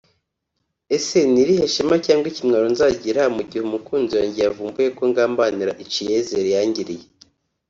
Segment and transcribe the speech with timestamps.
[0.97, 7.05] ese n’irihe shema cyangwa ikimwaro nzagira mu ighe umukunzi wanjye yavumbuye ko ngambanira iciyezer yangiriye